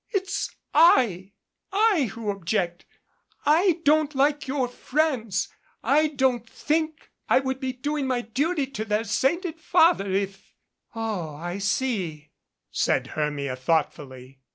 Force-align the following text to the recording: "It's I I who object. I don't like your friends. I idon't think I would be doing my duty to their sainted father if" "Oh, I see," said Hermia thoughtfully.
"It's 0.09 0.55
I 0.73 1.33
I 1.71 2.09
who 2.15 2.31
object. 2.31 2.87
I 3.45 3.81
don't 3.83 4.15
like 4.15 4.47
your 4.47 4.67
friends. 4.67 5.47
I 5.83 6.07
idon't 6.09 6.49
think 6.49 7.11
I 7.29 7.39
would 7.39 7.59
be 7.59 7.71
doing 7.71 8.07
my 8.07 8.21
duty 8.21 8.65
to 8.65 8.83
their 8.83 9.03
sainted 9.03 9.59
father 9.59 10.11
if" 10.11 10.55
"Oh, 10.95 11.35
I 11.35 11.59
see," 11.59 12.31
said 12.71 13.09
Hermia 13.13 13.55
thoughtfully. 13.55 14.39